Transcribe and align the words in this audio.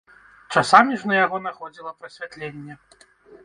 Часамі 0.55 0.97
ж 1.03 1.11
на 1.11 1.19
яго 1.21 1.37
находзіла 1.47 1.91
прасвятленне. 1.99 2.73